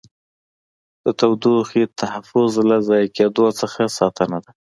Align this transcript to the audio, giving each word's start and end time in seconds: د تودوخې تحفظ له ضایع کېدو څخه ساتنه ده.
د 1.03 1.05
تودوخې 1.19 1.83
تحفظ 2.01 2.51
له 2.69 2.77
ضایع 2.87 3.09
کېدو 3.17 3.45
څخه 3.59 3.81
ساتنه 3.97 4.37
ده. 4.43 4.51